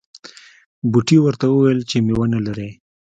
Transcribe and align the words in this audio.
بوټي 0.91 1.17
ورته 1.21 1.45
وویل 1.49 1.79
چې 1.89 1.97
میوه 2.05 2.25
نه 2.33 2.39
لرې. 2.45 2.69